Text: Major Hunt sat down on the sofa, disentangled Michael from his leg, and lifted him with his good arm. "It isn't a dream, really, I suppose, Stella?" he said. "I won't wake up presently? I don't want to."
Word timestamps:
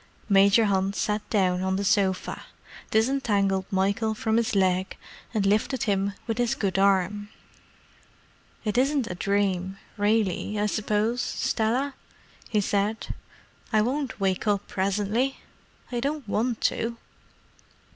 Major 0.29 0.65
Hunt 0.65 0.95
sat 0.95 1.21
down 1.29 1.61
on 1.61 1.75
the 1.75 1.83
sofa, 1.83 2.45
disentangled 2.89 3.67
Michael 3.71 4.15
from 4.15 4.37
his 4.37 4.55
leg, 4.55 4.97
and 5.31 5.45
lifted 5.45 5.83
him 5.83 6.13
with 6.25 6.39
his 6.39 6.55
good 6.55 6.79
arm. 6.79 7.29
"It 8.65 8.79
isn't 8.79 9.05
a 9.11 9.13
dream, 9.13 9.77
really, 9.97 10.59
I 10.59 10.65
suppose, 10.65 11.21
Stella?" 11.21 11.93
he 12.49 12.61
said. 12.61 13.13
"I 13.71 13.83
won't 13.83 14.19
wake 14.19 14.47
up 14.47 14.67
presently? 14.67 15.37
I 15.91 15.99
don't 15.99 16.27
want 16.27 16.61
to." 16.61 16.97